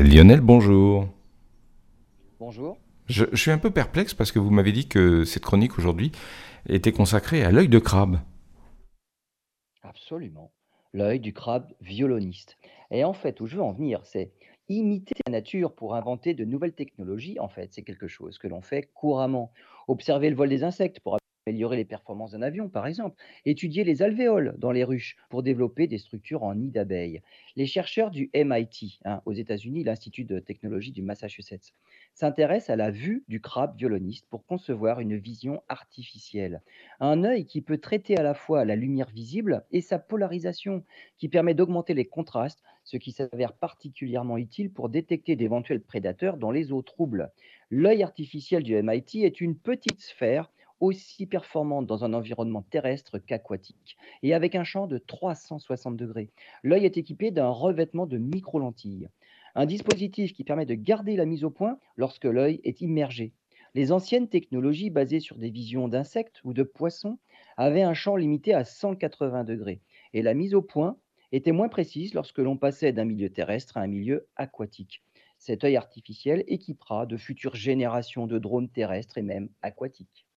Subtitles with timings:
[0.00, 1.08] Lionel, bonjour.
[2.38, 2.78] Bonjour.
[3.06, 6.12] Je, je suis un peu perplexe parce que vous m'avez dit que cette chronique aujourd'hui
[6.68, 8.20] était consacrée à l'œil de crabe.
[9.82, 10.52] Absolument.
[10.92, 12.56] L'œil du crabe violoniste.
[12.90, 14.32] Et en fait, où je veux en venir, c'est
[14.68, 17.40] imiter la nature pour inventer de nouvelles technologies.
[17.40, 19.52] En fait, c'est quelque chose que l'on fait couramment.
[19.88, 21.18] Observer le vol des insectes pour
[21.48, 23.16] améliorer les performances d'un avion, par exemple.
[23.46, 27.22] Étudier les alvéoles dans les ruches pour développer des structures en nid d'abeilles.
[27.56, 31.72] Les chercheurs du MIT, hein, aux États-Unis, l'Institut de technologie du Massachusetts,
[32.12, 36.62] s'intéressent à la vue du crabe violoniste pour concevoir une vision artificielle.
[37.00, 40.84] Un œil qui peut traiter à la fois la lumière visible et sa polarisation,
[41.16, 46.50] qui permet d'augmenter les contrastes, ce qui s'avère particulièrement utile pour détecter d'éventuels prédateurs dans
[46.50, 47.32] les eaux troubles.
[47.70, 53.96] L'œil artificiel du MIT est une petite sphère aussi performante dans un environnement terrestre qu'aquatique,
[54.22, 56.30] et avec un champ de 360 degrés.
[56.62, 59.08] L'œil est équipé d'un revêtement de micro-lentilles,
[59.54, 63.32] un dispositif qui permet de garder la mise au point lorsque l'œil est immergé.
[63.74, 67.18] Les anciennes technologies basées sur des visions d'insectes ou de poissons
[67.56, 69.80] avaient un champ limité à 180 degrés,
[70.14, 70.96] et la mise au point
[71.32, 75.02] était moins précise lorsque l'on passait d'un milieu terrestre à un milieu aquatique.
[75.38, 80.26] Cet œil artificiel équipera de futures générations de drones terrestres et même aquatiques.